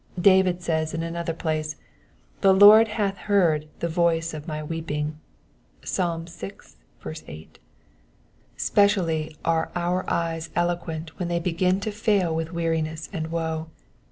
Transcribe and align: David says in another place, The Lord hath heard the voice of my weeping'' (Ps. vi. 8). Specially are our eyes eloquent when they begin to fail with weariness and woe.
David 0.19 0.63
says 0.63 0.95
in 0.95 1.03
another 1.03 1.35
place, 1.35 1.75
The 2.41 2.53
Lord 2.55 2.87
hath 2.87 3.17
heard 3.17 3.67
the 3.81 3.87
voice 3.87 4.33
of 4.33 4.47
my 4.47 4.63
weeping'' 4.63 5.19
(Ps. 5.83 5.97
vi. 5.97 7.13
8). 7.27 7.59
Specially 8.57 9.35
are 9.45 9.69
our 9.75 10.03
eyes 10.09 10.49
eloquent 10.55 11.19
when 11.19 11.27
they 11.29 11.37
begin 11.39 11.79
to 11.81 11.91
fail 11.91 12.35
with 12.35 12.51
weariness 12.51 13.09
and 13.13 13.27
woe. 13.27 13.67